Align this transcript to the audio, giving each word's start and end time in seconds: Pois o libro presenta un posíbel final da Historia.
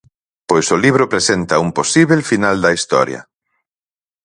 Pois 0.49 0.67
o 0.75 0.77
libro 0.85 1.11
presenta 1.13 1.61
un 1.65 1.69
posíbel 1.77 2.21
final 2.31 2.55
da 2.63 2.75
Historia. 2.77 3.21